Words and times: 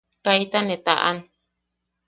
Kaita 0.25 0.59
ne 0.61 0.75
taʼan. 0.85 1.17